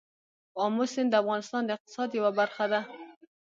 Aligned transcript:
آمو 0.63 0.83
سیند 0.93 1.09
د 1.11 1.15
افغانستان 1.23 1.61
د 1.65 1.69
اقتصاد 1.77 2.09
یوه 2.19 2.31
برخه 2.39 2.65
ده. 2.71 2.81